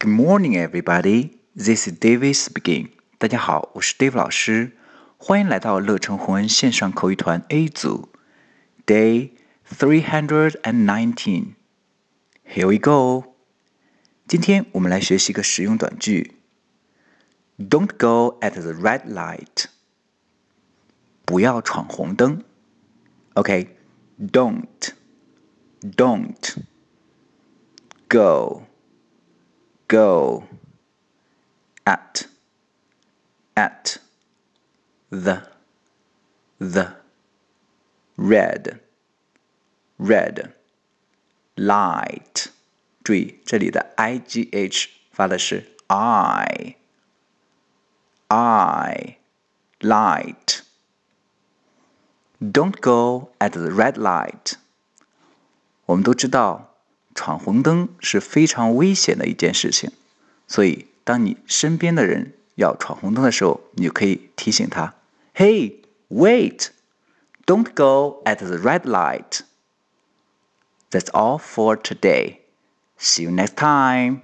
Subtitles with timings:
[0.00, 1.38] Good morning, everybody.
[1.54, 2.90] This is David speaking.
[3.18, 4.72] 大家好，我是 Dave 老师，
[5.16, 8.10] 欢迎来到乐成宏恩线上口语团 A 组，
[8.86, 9.30] Day
[9.68, 11.54] three hundred and nineteen.
[12.46, 13.34] Here we go.
[14.28, 16.34] 今天我们来学习一个实用短句。
[17.58, 19.66] Don't go at the red light.
[21.24, 22.44] 不要闯红灯。
[23.34, 23.76] OK,
[24.18, 24.92] don't,
[25.80, 26.56] don't
[28.08, 28.62] go,
[29.90, 30.44] go
[31.84, 32.26] at
[33.54, 33.98] at
[35.10, 35.42] the
[36.58, 36.96] the
[38.16, 38.80] red
[39.98, 40.52] red
[41.56, 42.48] light
[43.04, 46.76] 注意这里的 i g h 发的是 i
[48.28, 49.18] i
[49.80, 50.60] light
[52.40, 54.54] don't go at the red light
[55.86, 56.69] 我们都知道
[57.14, 59.90] 闯红灯是非常危险的一件事情
[60.46, 64.94] 所以当你身边的人要闯红灯的时候，你就可以提醒他：“
[65.34, 65.76] Hey,
[66.08, 66.68] wait!
[67.44, 69.40] Don't go at the red light.”
[70.90, 72.38] That's all for today.
[72.98, 74.20] See you next time.